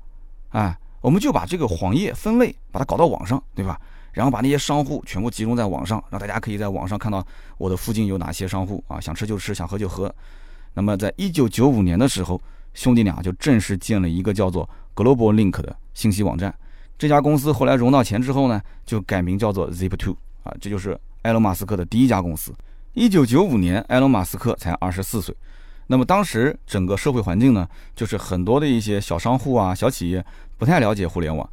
[0.50, 3.80] 哎，我们就把这个黄页分类，把它搞到网上，对吧？
[4.12, 7.26] 然后把那些商户全部集中在网上，让大家可以在网上看到
[7.58, 10.14] 我的附近有哪些商户啊，想吃就吃，想喝就喝。
[10.74, 12.40] 那么，在一九九五年的时候，
[12.74, 16.54] 兄弟俩就正式建了一个叫做 Global Link 的信息网站。
[16.98, 22.54] 这家公司后来融到钱之后呢，就改名叫做 Zip2 啊，这就是埃隆·马斯克的第一家公司。
[22.94, 25.34] 一九九五年，埃隆·马斯克才二十四岁。
[25.88, 30.24] 那么当时整个社会环境呢，就是很多的一些小商户啊、小企业
[30.56, 31.48] 不太了解互联网。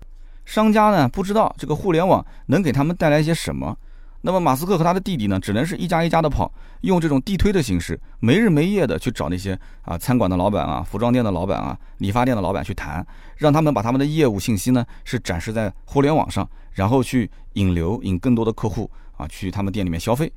[0.50, 3.78] 商家呢不知道这个互联网能给他们带来一些什么，
[4.22, 13.06] 那么马斯克和他的弟弟呢，只能是一家一家的跑，用这种地推的形式，没日没夜的去找那些啊餐馆的老板啊、服装店的老板啊、理发店的老板去谈，
[13.38, 20.34] 让他们把他们的业务信息呢是展示在互联网上，然后去引流，引更多的客户啊去他们店里面消费。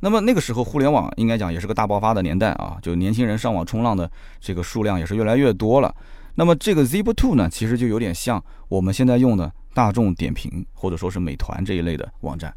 [0.00, 5.94] 那么那个时候互联网应该讲也是个大爆发的年代啊，就年轻人上网冲浪的这个数量也是越来越多了。
[6.36, 12.52] 那么这个 Zip2 呢，其实就有点像我们现在用的大众点评或者说是美团这一类的网站。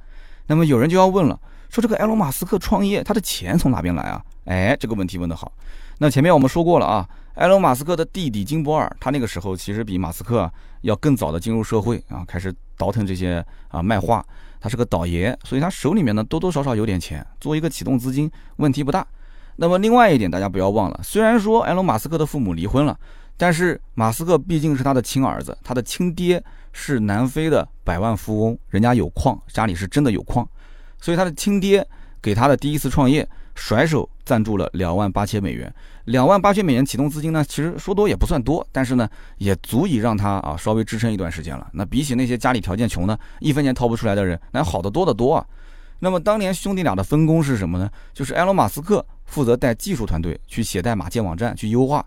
[0.48, 4.24] 那么有人就要问了，说这个埃隆·马斯克创业，他的钱从哪边来啊？
[4.46, 5.52] 哎，这个问题问得好。
[6.00, 14.26] 那前面我们说过了啊，埃隆·马斯克的弟弟金波尔，他那个时候其实比马斯克要更早的进入社会啊，开始倒腾这些啊卖画。
[14.60, 19.06] 他是个倒爷，所以他手里面呢多多少少有点钱，做一个启动资金问题不大。
[19.58, 22.98] 那么另外一点，大家不要忘了，虽然说埃隆·马斯克的父母离婚了。
[23.38, 30.47] 但是马斯克毕竟是他的亲儿子，他的亲爹是南非的百万富翁，人家有矿，家里是真的有矿，
[31.00, 31.88] 所以他的亲爹
[32.21, 35.71] 给他的第一次创业甩手赞助了两万八千美元。
[36.06, 41.69] 两万八千美元启动资金呢，其实说多也不算多，但是呢，也足以让他啊稍微支撑一段时间了。
[41.73, 45.45] 那比起那些家里条件穷的，一分钱掏不出来的人，那好得多得多啊。
[46.00, 47.89] 那么当年兄弟俩的分工是什么呢？
[48.13, 52.06] 就是埃隆·马斯克负责带技术团队去写代码建网站去优化。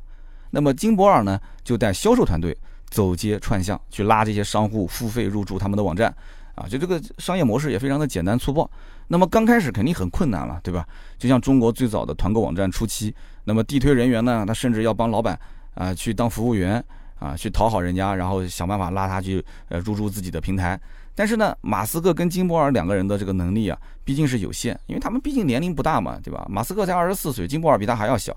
[0.50, 2.56] 那么金博尔呢，就带销售团队
[2.88, 6.14] 走街串巷去拉这些商户付费入驻他们的网站，
[6.54, 8.68] 啊，就这个商业模式也非常的简单粗暴。
[9.08, 10.86] 那么刚开始肯定很困难了，对吧？
[11.18, 15.38] 就像中国最早的团购网站初期，那么地推人员呢，他甚至要帮老板
[15.74, 16.84] 啊去当服务员
[17.18, 20.80] 啊，去讨好人家，然后想办法拉他去呃入驻自己的平台。
[21.12, 26.46] 但是呢，马斯克跟金博尔两个人的这个能力啊，毕竟是有限，因为他们毕竟年龄不大嘛，对吧？
[26.48, 28.36] 马斯克才二十四岁，金博尔比他还要小。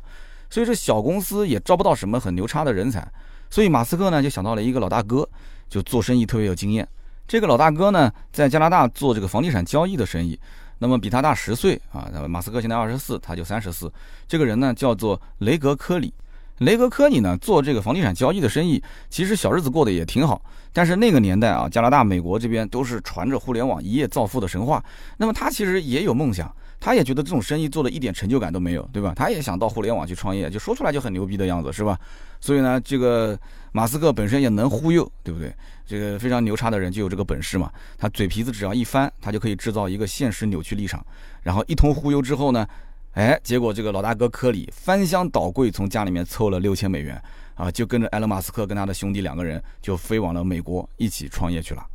[0.53, 3.03] 所以这小公司也招不到什么很牛叉的人才，
[3.49, 5.27] 所以马斯克呢就想到了一个老大哥，
[5.67, 6.87] 就做生意特别有经验。
[7.27, 10.39] 这个老大哥呢在加拿大做这个房地产交易的生意，
[10.77, 12.07] 那么比他大十岁啊。
[12.29, 13.91] 马斯克现在二十四，他就三十四。
[14.27, 16.13] 这个人呢叫做雷格科里。
[16.59, 20.39] 雷格科尼呢做这个房地产交易的生意，其实小日子过得也挺好。
[20.71, 24.83] 但是那个年代啊，加拿大、美国这边都是传着互联网一夜造富的神话。
[25.17, 29.13] 那么他其实也有梦想，他也觉得这种生意做的一点成就感都没有，对吧？
[29.15, 31.97] 他也想到互联网去创业，就说出来就很牛逼的样子，是吧？
[32.41, 33.39] 所以呢，这个
[33.71, 35.55] 马斯克本身也能忽悠，对不对？
[35.87, 37.71] 这个非常牛叉的人就有这个本事嘛。
[37.97, 41.01] 他嘴皮子只要一翻，他就可以制造一个现实扭曲立场，
[41.41, 42.67] 然后一通忽悠之后呢？
[43.13, 47.21] 哎，结果这个老大哥科里翻箱倒柜，从家里面凑了六千美元，
[47.55, 51.85] 啊，就跟着埃隆·马斯克跟他的兄弟两个人就飞往了美国，一起创业去了。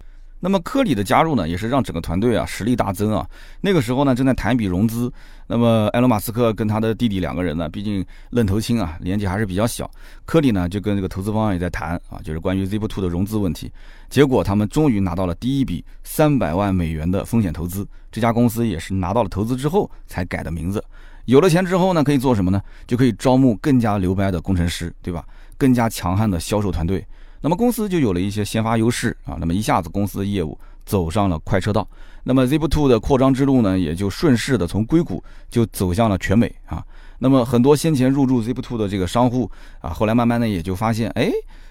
[0.40, 3.28] 那么科里的加入呢，也是让整个团队啊实力大增啊。
[3.60, 5.12] 那个时候呢，正在谈一笔融资。
[5.46, 9.90] 那么埃隆·马斯克跟他的弟弟两个人呢，毕竟愣头青啊，年纪还是比较小。
[10.24, 13.72] 科里呢就跟这个投资方也在谈啊，就是关于 Zip2 的融资问题。
[14.08, 17.86] 结果他们终于拿到了第一笔三百万美元的风险投资。
[18.12, 20.82] 这家公司也是拿到了投资之后才改的名字。
[21.24, 22.62] 有了钱之后呢，可以做什么呢？
[22.86, 25.24] 就可以招募更加牛掰的工程师，对吧？
[25.56, 27.04] 更加强悍的销售团队。
[27.40, 29.36] 那么公司就有了一些先发优势啊。
[29.38, 31.86] 那么一下子公司的业务走上了快车道。
[32.24, 36.84] 那么 Zip2 的扩张之路呢，也就顺势的从硅谷就走向了全美啊。
[37.18, 41.30] 那么很多先前入驻 Zip2 的这个商户啊，后来慢慢的也就发现，哎，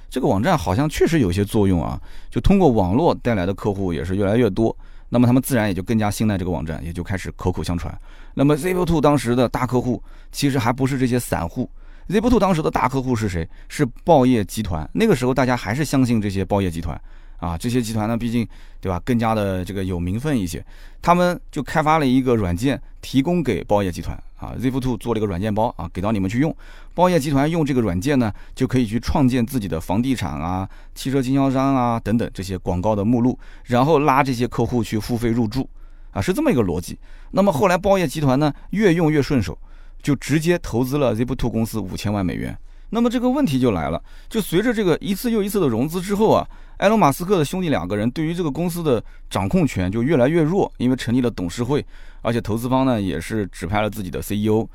[0.09, 1.99] 这个网站好像确实有些作用啊。
[2.29, 4.75] 就通过网络带来的客户也是越来越多。
[5.09, 7.97] 那么他们自然也就更加信赖这个网站，也就开始口口相传。
[8.33, 11.69] 那么 Zip2 当时的大客户其实还不是这些散户
[12.09, 13.47] ，Zip2 当时的大客户是谁？
[13.67, 14.89] 是报业集团。
[14.93, 16.99] 那个时候大家还是相信这些报业集团。
[17.39, 18.47] 啊，这些集团呢，毕竟
[18.81, 20.65] 对吧，更加的这个有名分一些，
[21.03, 26.55] 他们就开发了一个软件，提供给报业集团啊，Zip2 做了一个软件包啊，给到你们去用。
[26.95, 35.69] 报业集团用这个软件呢，就可以去创建自己的房地产啊、汽车经销商啊等等这些广告的目录，然后拉这些客户去付费入驻
[36.13, 36.97] 啊，是这么一个逻辑。
[37.29, 39.55] 那么后来报业集团呢，越用越顺手，
[40.01, 42.57] 就直接投资了 Zip2 公司五千万美元。
[42.89, 51.85] 那么这个问题就来了，就随着这个一次又一次的融资之后啊，埃隆·马斯克的兄弟两个人对于这个公司的掌控权就越来越弱，因为成立了董事会，
[52.21, 54.65] 而且投资方呢也是指派了自己的 CEO。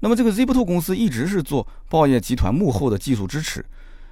[0.00, 3.64] 那么这个 Zip2 公司一直是做报业集团幕后的技术支持。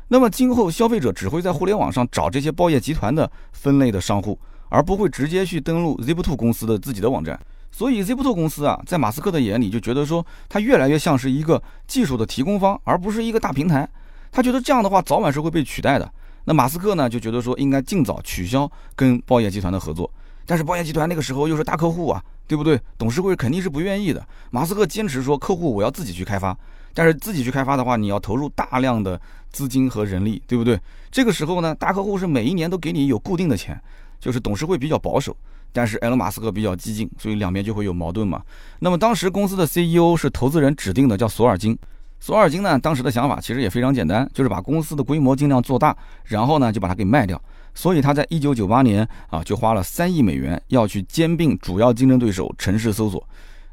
[0.06, 7.38] 那么今后消费者只会在互联网上找这些报业集团的分类的商户，而不会直接去登录 Zip2 公司的自己的网站。
[7.78, 13.88] 所以，Zip2 公司啊，在马斯克的眼里就觉得说，它越来越像是一个技术的提供方，而不是一个大平台。
[14.32, 16.12] 他觉得这样的话，早晚是会被取代的。
[16.46, 20.10] 那马斯克呢，就觉得说，应该尽早取消跟报业集团的合作。
[20.44, 22.80] 但是，报业集团那个时候又是大客户啊，对不对？
[22.98, 24.26] 董事会肯定是不愿意的。
[24.50, 26.58] 马斯克坚持说，客户我要自己去开发。
[26.92, 29.20] 但是自己去开发的话，你要投入大量的
[29.52, 30.76] 资金和人力，对不对？
[31.12, 33.80] 这个时候呢，大客户是每一年都给你有固定的钱，
[34.18, 35.36] 就是董事会比较保守。
[35.72, 38.42] 但是埃隆·马斯克比较激进，所以两边就会有矛盾嘛。
[38.80, 41.78] 那么当时公司的 CEO 是投资人指定的，叫索尔金。
[42.20, 47.40] 索尔金呢，当时的想法其实也非常简单，就是把公司的规模尽量做大，然后呢就把它给卖掉。
[47.74, 53.24] 所以他在一九九八年啊，就花了三亿美元要去兼并主要竞争对手城市搜索。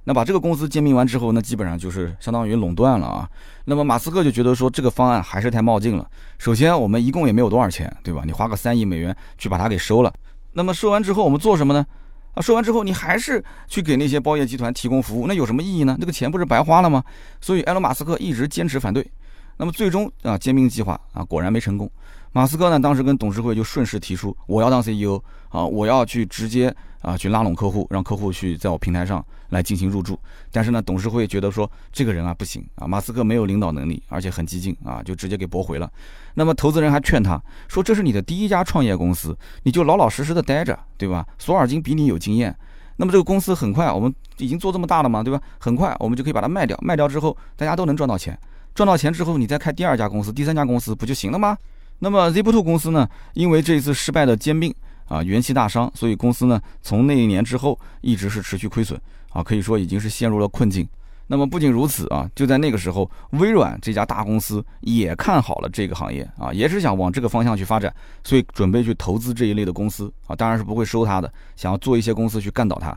[0.04, 3.28] 那把这个公司兼并完之后，那基本上就是相当于垄断了啊。
[3.64, 6.08] 那么马斯克就觉得说这个方案还是太冒进了。
[6.38, 8.22] 首先我们一共也没有多少钱，对吧？
[8.24, 10.14] 你花个三亿美元去把它给收了。
[10.56, 11.86] 那么说完之后，我们做什么呢？
[12.34, 15.98] 啊，说完之后，你还是去给那些包业集团提供服务，那有什么意义呢？
[16.00, 17.04] 那个钱不是白花了吗？
[17.42, 19.06] 所以埃隆·马斯克一直坚持反对。
[19.58, 21.90] 那么最终啊，兼并计划啊，果然没成功。
[22.36, 25.18] 马斯克呢，当时跟董事会就顺势提出，我要当 CEO
[25.48, 30.20] 啊，我要去直接啊去拉拢客户，让客户去在我平台上来进行入驻。
[30.52, 35.90] 但是呢，董事会觉得说这个人啊不行啊，马斯克没有领导能力，而且很激进啊，就直接给驳回了。
[36.34, 41.26] 那么投资人还劝他说，这是你的第一家创业公司，你就老老实实的待着，对吧？
[41.40, 42.54] 索尔金比你有经验。
[42.98, 45.42] 那么这个公司很快，我们已经做这么大了嘛，对吧？
[45.58, 48.38] 很快我们就可以把它卖掉，卖掉之后大家都能赚到钱，
[48.74, 51.58] 赚到钱之后你再开第二家公司、第三家公司不就行了吗？
[52.00, 53.08] 那么 Zip2 公司呢？
[53.34, 54.74] 因为这一次失败的兼并
[55.08, 60.88] 啊，元气大伤，所以公司呢从那一年之后一直是持续亏损啊，可以说已经是陷入了困境。
[61.28, 67.92] 那么不仅如此啊，就在那个时候，微软这家大公司也看好了这个行业啊，也是想往这个方向去发展，
[68.24, 72.96] 所以准备去投资这一类的公司啊，当然是不会收它的，想要做一些公司去干倒它。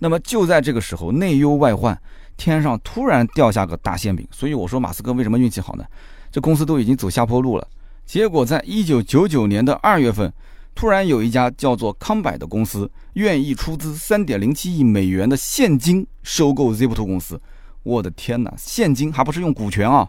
[0.00, 1.96] 那么就在这个时候，内忧外患，
[2.36, 5.84] 天上突然掉下个大馅饼，所以我说马斯克为什么运气好呢？
[6.32, 7.68] 这公司都已经走下坡路了。
[8.08, 10.32] 结果，在一九九九年的二月份，
[10.74, 17.38] 突然有一家叫做康柏的公司愿意出资三点零七亿美元的现金收购 Zip2 公司。
[17.82, 20.08] 我的天哪，现金还不是用股权啊？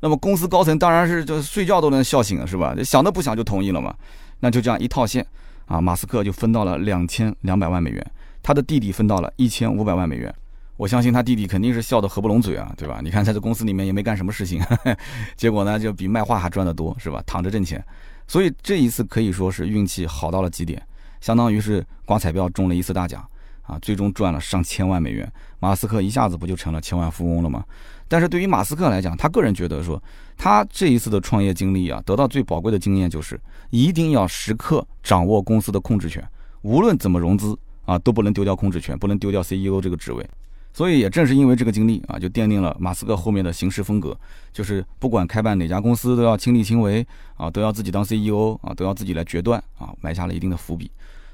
[0.00, 2.76] 那么公司高层当然是就睡觉都能笑醒了，是吧？
[2.84, 3.94] 想都不想就同意了嘛？
[4.40, 5.26] 那就这样一套现
[5.64, 8.06] 啊，马斯克就分到了两千两百万美元，
[8.42, 10.34] 他的弟弟分到了一千五百万美元。
[10.80, 13.00] 我相信他弟弟肯定是笑得合不拢嘴啊，对吧？
[13.04, 14.62] 你看他在公司里面也没干什么事情，
[15.36, 17.22] 结果呢就比卖画还赚得多，是吧？
[17.26, 17.84] 躺着挣钱，
[18.26, 20.82] 所以这一次可以说是运气好到了极点，
[21.20, 23.22] 相当于是刮彩票中了一次大奖
[23.60, 27.62] 啊，最终赚了上千万美元，马斯克一下子不就成了千万富翁了吗？
[28.08, 30.02] 但是对于马斯克来讲，他个人觉得说，
[30.38, 33.38] 他这一次的创业经历啊，得到最宝贵的经验就是
[33.68, 36.26] 一定要时刻掌握公司的控制权，
[36.62, 40.26] 无论怎么融资啊，都不能丢掉控制权，不能丢掉 CEO 这个职位。
[40.72, 44.16] 所以也正是因为这个经历啊，就奠定了马斯克后面的行事风格，
[44.52, 47.06] 就是不管开办哪家公司都要亲力亲为
[47.36, 50.90] 啊，都要自己当 CEO 啊，都要自己来决断啊，埋下了一定的伏笔。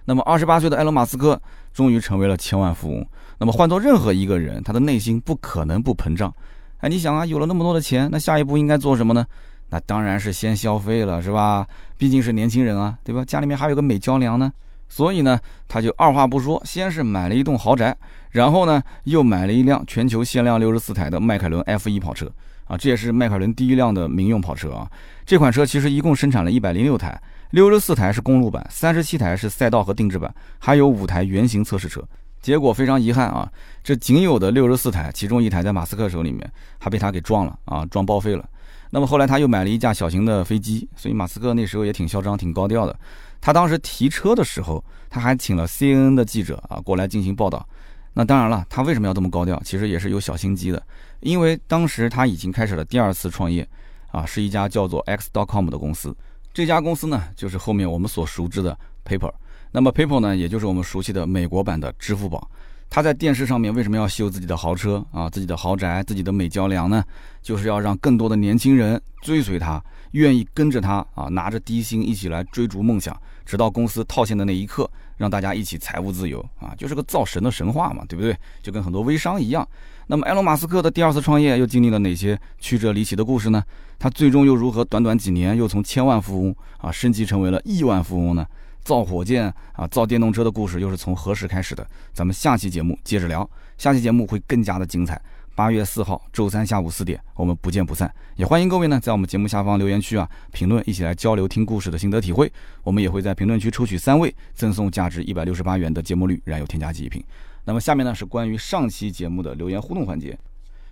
[0.06, 1.40] 那么二十八岁的埃隆·马斯克
[1.74, 3.06] 终于成为了千万富翁。
[3.38, 6.32] 那么换做任何一个人，他的内心不可能不膨胀。
[6.78, 9.26] 哎，你想啊，有了那么多的钱，那下一步应该做什么呢？
[9.70, 11.66] 那当然是先消费了，是吧？
[11.98, 13.24] 毕竟是年轻人啊，对吧？
[13.24, 14.50] 家里面还有个美娇娘呢。
[14.88, 17.96] 所以呢，他就二话不说，先是买了一栋豪宅，
[18.30, 22.30] 然后呢，又买了一辆全球限量六十四台的迈凯伦 F1 跑车
[22.66, 24.90] 啊，这也是迈凯伦第一辆的民用跑车啊。
[25.24, 27.20] 这款车其实一共生产了一百零六台，
[27.50, 32.02] 六十四台是公路版，三十七台是赛道和定制版，还有五台原型测试车。
[32.40, 33.50] 结果非常遗憾啊，
[33.82, 38.48] 这仅有的六十四台，其中一台在马斯克手里面，还被他给撞了啊，撞报废了。
[38.90, 42.96] 那么后来他又买了一架小型的飞机，所以马斯克那时候也挺嚣张、挺高调的。
[43.40, 47.66] 他当时提车的时候，他还请了 CNN 的记者啊过来进行报道。
[48.14, 49.60] 那当然了，他为什么要这么高调？
[49.62, 50.82] 其实也是有小心机的，
[51.20, 53.68] 因为当时他已经开始了第二次创业，
[54.10, 56.16] 啊，是一家叫做 X.com 的公司。
[56.54, 59.30] 这家公司呢，就是后面我们所熟知的 Paper。
[59.70, 62.50] 那么 Paper 呢，也就是我们熟悉的美国版的支付宝。
[62.88, 67.04] 他在电视上面为什么要秀自己的豪车啊，自己的豪宅，自己的美娇娘呢？
[67.46, 69.80] 就是要让更多的年轻人追随他。
[70.10, 78.36] 愿意跟着他啊，拿着低薪一起来追逐梦想，直到公司套现的那一刻，让大家一起财务自由啊，就是个造神的神话嘛，对不对？
[78.60, 79.66] 就跟很多微商一样。
[80.08, 83.62] 那么，埃隆·马斯克的第二次创业又经历了哪些曲折离奇的故事呢？
[83.96, 88.44] 他最终又如何短短几年又从千万富翁啊升级成为了亿万富翁呢？
[88.82, 91.86] 造火箭啊，造电动车的故事又是从何时开始的？
[92.12, 95.20] 咱们下期节目接着聊，下期节目会更加的精彩。
[95.56, 98.14] 八月四号周三下午四点，我们不见不散。
[98.34, 102.52] 也欢迎各位呢，在我们节目下方留言区啊评论，一起来交流听故事的心得体会。
[102.82, 107.24] 我们也会在评论区抽取三位，赠送价值一百六十八元的节末绿燃油添加剂一瓶。
[107.64, 110.38] 那么下面呢是关于上期节目的留言互动环节。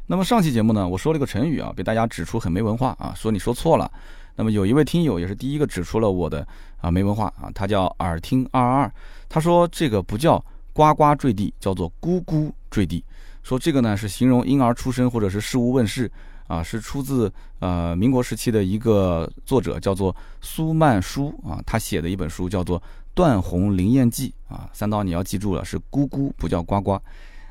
[0.06, 3.90] 那么上期节目呢，我说了一个成语啊，被大家指出很没文化啊，说你说错了。
[4.34, 6.46] 那么有一位听友也是第一个指出了我的
[6.80, 8.90] 啊没文化啊，他叫耳听二二，
[9.28, 13.04] 他说这个不叫呱呱坠地，叫做咕咕坠地。
[13.44, 16.10] 说这个呢是形容婴儿出生或者是事物问世
[16.48, 22.80] 啊，是出自呃民国时期的一个作者叫做苏曼殊啊，他写的一本书叫做
[23.14, 24.68] 《断鸿灵验记》啊。
[24.72, 27.00] 三刀你要记住了，是咕咕不叫呱呱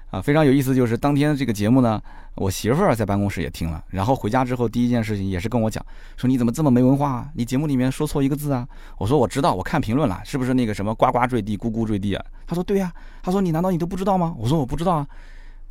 [0.10, 0.22] 啊。
[0.22, 2.00] 非常有意思，就是当天这个节目呢，
[2.36, 5.84] 我媳妇儿在办公室也听了，然后回家之后第一件事情也是跟我讲，
[6.16, 7.30] 说你怎么这么没文化啊？
[7.34, 8.68] 你节目里面说错一个字啊？
[9.00, 12.24] 我说我知道，我看评论了，是不是那个什么呱呱坠地，咕咕坠地啊？
[12.46, 14.36] 他说对呀，他说你难道你都不知道吗？
[14.38, 15.08] 我说我不知道啊。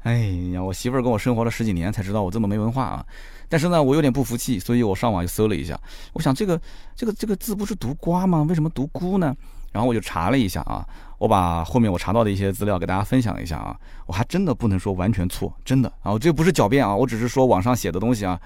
[0.03, 0.19] 哎
[0.53, 3.07] 呀，我媳妇儿跟我生活了十几年，才知道我这么没文化啊！
[3.49, 5.79] 但是呢，我有点不服气，所以我上网又搜了一下。
[6.13, 6.61] 我想这个
[6.97, 8.43] 这个这个字不是读瓜吗？
[8.49, 9.37] 为什么读咕呢？
[9.71, 10.85] 然后我就查了一下啊，
[11.19, 13.79] 我把后面我查到的一些资料给大家分享一下啊。
[14.07, 18.41] 我还真的不能说完全错，真的啊，我这不是狡辩啊，我只是说网上写的东西啊。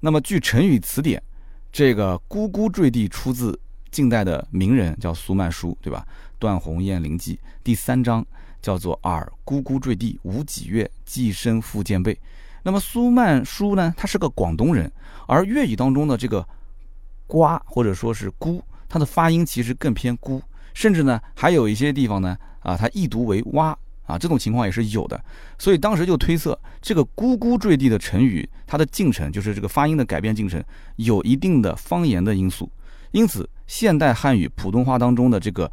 [0.00, 1.22] 那么据成语词典，
[1.70, 3.58] 这个“咕咕坠地”出自
[3.90, 6.06] 近代的名人叫苏曼殊，对吧？
[6.38, 8.24] 《断鸿雁翎记》第三章。
[8.60, 12.18] 叫做耳咕咕坠地无几月，寄生复见背。
[12.62, 13.94] 那么苏曼殊呢？
[13.96, 14.90] 他是个广东人，
[15.28, 16.44] 而粤语当中的这个
[17.28, 20.42] 瓜或者说是咕，它的发音其实更偏咕，
[20.74, 23.68] 甚至呢还有一些地方呢啊，它译读为蛙
[24.04, 25.24] 啊，这种情况也是有的。
[25.58, 30.60] 所以当时就推测这个咕咕坠地的成语，它的进程就是这个发音的改变进程
[30.96, 32.68] 有一定的方言的因素。
[33.12, 35.70] 因此，现代汉语普通话当中的这个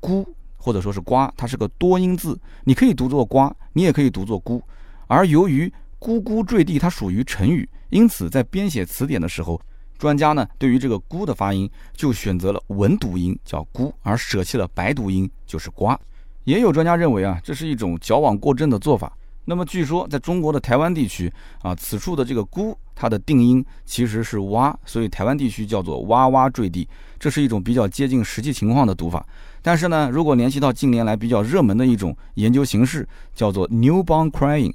[0.00, 0.26] 咕。
[0.62, 4.62] 或者说是瓜，它是个多音字，你可以读作瓜，你也可以读作菇。
[5.08, 5.66] 而由于
[5.98, 9.60] 咕咕坠地，它属于成语，因此在编写词典的时候，
[9.98, 15.98] 专家呢对于这个菇的发音就选择了文读音叫菇，而舍弃了白读音就是瓜。
[16.44, 19.12] 也有专家认为啊，这是一种矫枉过正的做法。
[19.44, 26.88] 那么据说在中国的台湾地区啊，此处的这个咕，它的定音其实是哇，所以台湾地区叫做哇哇坠地，
[27.18, 29.24] 这是一种比较接近实际情况的读法。
[29.60, 34.72] 但是呢，如果联系到近年来比较热门的一种研究形式，叫做 newborn crying，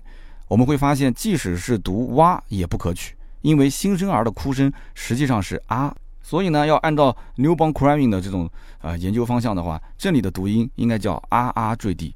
[0.48, 8.50] 我们会发现，即使是读哇也不可取，因为新生儿的哭声实际上是啊，所以呢，要按照 newborn crying 的这种
[8.80, 12.14] 啊研究方向的话，这里的读音应该叫啊啊坠地。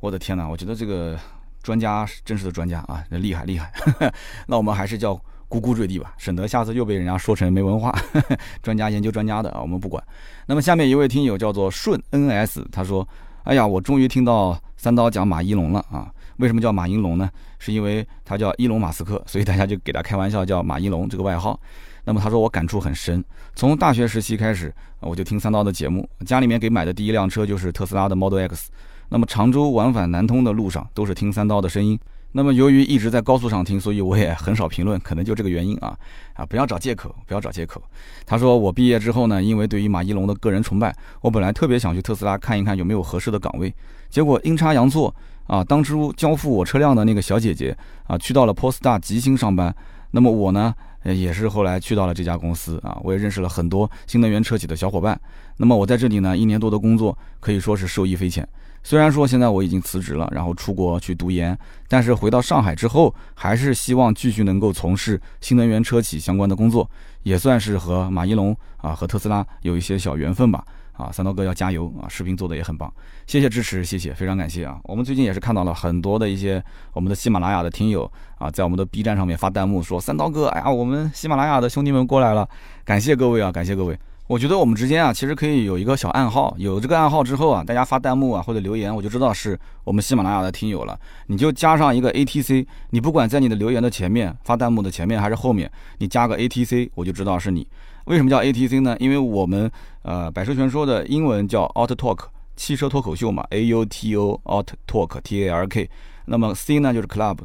[0.00, 1.18] 我的天哪，我觉得这个
[1.66, 3.72] 专家，真实的专家啊，那厉害厉害。
[4.46, 5.16] 那我们还是叫
[5.48, 7.92] 咕咕坠地吧，省得下次又被人家说成没文化。
[8.62, 10.00] 专家研究专家的啊，我们不管。
[10.46, 13.06] 那么下面一位听友叫做顺 NS，他说
[13.42, 16.08] ：“哎呀，我终于听到三刀讲马一龙了啊！
[16.36, 17.28] 为什么叫马一龙呢？
[17.58, 21.58] 是因为他叫伊隆马斯克，所以大家就给他开玩笑叫马一龙这个外号。
[22.04, 23.24] 那么他说我感触很深，
[23.56, 28.70] 从大学时期开始，我就听三刀的节目，家里面给买的第一辆车就是特斯拉的 Model X。”
[29.08, 31.98] 那么常州往返南通的路上都是听三刀的声音。
[32.32, 35.96] 那么由于一直在高速上听，所以我也很少评论，可能就这个原因啊
[36.34, 36.44] 啊！
[36.44, 37.80] 不要找借口，不要找借口。
[38.26, 43.74] 他说我毕业之后呢，因为对于马一龙的个人崇拜，我本来特别想去特斯拉看一看有没有合适的岗位，
[44.10, 45.14] 结果阴差阳错
[45.46, 47.74] 啊，当初交付我车辆的那个小姐姐
[48.06, 49.74] 啊，去到了 Polestar 吉星上班。
[50.10, 55.18] 那么我呢，也是后来去到了这家公司啊，我也认识了很多新能源车企的小伙伴。
[55.56, 58.46] 那么我在这里呢，一年多的工作可以说是受益匪浅。
[58.86, 61.58] 虽然说现在我已经辞职了，然后出国去读研，
[61.88, 66.88] 但是回到上海之后，还是希望继续能够从事新能源车企相关的工作，
[67.24, 70.64] 也算是和马一龙啊和特斯拉有一些小缘分吧。
[70.92, 72.08] 啊，三刀哥要加油啊！
[72.08, 72.90] 视频做的也很棒，
[73.26, 74.78] 谢谢支持，谢谢，非常感谢啊！
[74.84, 76.62] 我们最近也是看到了很多的一些
[76.94, 82.48] 我们的喜马拉雅的听友啊，在我们的 B 站上面发弹幕说三刀哥，哎呀，我们喜马拉雅的兄弟们过来了，
[82.82, 83.98] 感谢各位啊，感谢各位。
[84.28, 90.98] 我觉得我们之间啊，其实可以有一个小暗号，有这个暗号之后啊，大家发弹幕啊或者留言，我就知道是我们喜马拉雅的听友了。
[91.28, 97.64] 你就加上一个 ATC，你不管在你的留言的前面、发弹幕的前面还是后面，你加个 ATC，我就知道是你。
[98.06, 98.96] 为什么叫 ATC 呢？
[98.98, 99.70] 因为我们
[100.02, 102.24] 呃百车全说的英文叫 Auto Talk，
[102.56, 105.88] 汽车脱口秀嘛，A U T O Auto Talk T A R K，
[106.24, 107.38] 那么 C 呢就是 Club。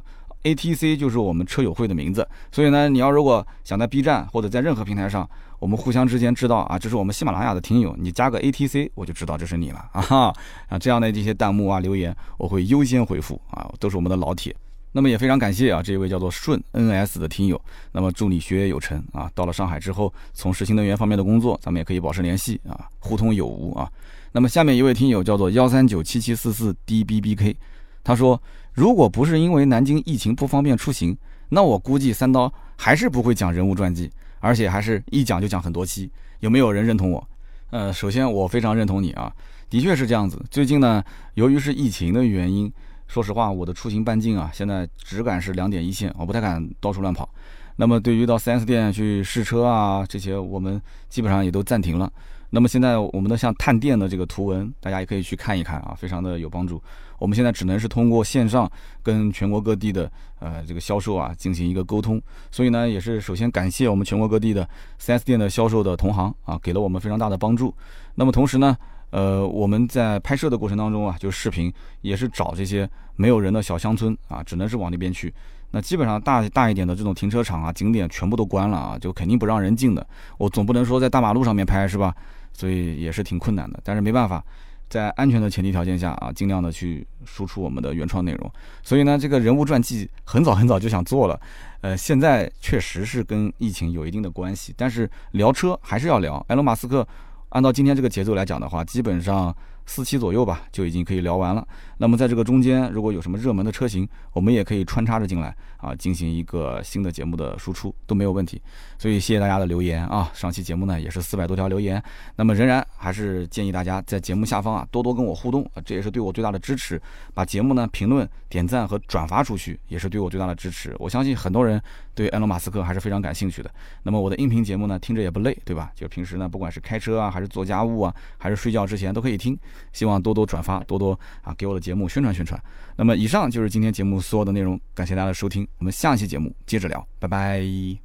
[0.44, 5.30] ATC 就是我们车友会的名字，所以呢，你要如果想在 B 站或者在任何平台上，
[5.60, 10.34] 我们互相之间知道啊，这是我们喜马拉雅的听友，你加个 ATC，我就知道这是你了啊哈
[10.68, 14.56] 啊，这样的这些弹幕啊留言，我会优先回复啊，都是我们的老铁。
[14.94, 17.62] 那么也非常感谢啊，这一位叫做顺 NS 的听友，
[17.92, 23.88] 那么祝你学业有成啊，到了上海之后从事新能源方面的工作，咱们也可以保持联系啊，互通有无啊。
[24.32, 27.56] 那么下面一位听友叫做幺三九七七四四 DBBK，
[28.04, 28.42] 他说。
[28.74, 31.18] 如果不是因为南京疫情不方便出行，
[31.50, 34.10] 那我估计三刀还是不会讲人物传记，
[34.40, 36.10] 而且还是一讲就讲很多期。
[36.40, 37.28] 有没有人认同我？
[37.70, 39.32] 呃，首先我非常认同你啊，
[39.70, 40.42] 的确是这样子。
[40.50, 41.04] 最近呢，
[41.36, 42.72] 由于是疫情的原因，
[43.08, 47.30] 说实话，我的出行半径啊，现在只敢是两点一线，我不太敢到处乱跑。
[47.76, 52.12] 那么对于到 4S 店去试车啊，这些我们基本上也都暂停了。
[52.50, 56.82] 那么现在我们的像探店的这个图文，大家也可以去看一看啊，非常的有帮助。
[57.22, 58.70] 我们现在只能是通过线上
[59.04, 62.20] 跟全国各地的呃这个销售啊进行一个沟通，
[62.50, 64.68] 所以呢也是首先感谢我们全国各地的
[65.00, 67.72] 4S 店的销售的同行啊，给了我们非常大的帮助。
[68.16, 68.76] 那么同时呢，
[69.12, 75.32] 呃我们在拍摄的过程当中啊，就视频也是找这些没有人的小乡村啊，只能是往那边去。
[75.70, 80.06] 那基本上大大一点的这种停车场啊、景点全部都关了啊，就肯定不让人进的。
[80.40, 82.16] 我总不能说在大马路上面拍是吧？
[82.52, 84.44] 所以也是挺困难的，但是没办法。
[84.92, 88.52] 在安全的前提条件下啊，尽量的去输出我们的原创内容。
[88.84, 91.40] 所以呢，这个人物传记很早很早就想做了，
[91.80, 96.46] 呃，现在确实是跟疫情有一定的关系，但是聊车还是要聊。
[96.50, 97.08] 埃隆·马斯克
[97.50, 99.56] 按照今天这个节奏来讲的话，基本上。
[99.84, 101.68] 四期左右吧，就已经可以聊完了。
[102.02, 108.60] 那么在这个中间，如果有什么热门的车型，我们也可以穿插着进来啊，进行一个新的节目的输出都没有问题。
[108.98, 112.02] 所以谢谢大家的留言啊，上期节目呢也是四百多条留言。
[112.36, 117.00] 那么仍然还是建议大家在节目下方啊多多跟我互动，这也是对我最大的支持。
[117.36, 120.96] 把节目呢评论、点赞和转发出去，也是对我最大的支持。
[120.98, 121.80] 我相信很多人
[122.16, 123.70] 对埃隆·马斯克还是非常感兴趣的。
[124.02, 125.92] 那么我的音频节目呢听着也不累，对吧？
[125.94, 129.56] 就平时呢不管是开车啊，还是做家务啊，还是睡觉之前都可以听。
[129.94, 132.58] 希望多多转发，多多啊给我的节节目宣传宣传。
[132.96, 138.02] 那么以上就是今天节目所有的内容，感谢大家的收听，我们下期节目接着聊，拜拜。